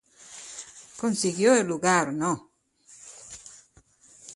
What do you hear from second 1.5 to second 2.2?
el lugar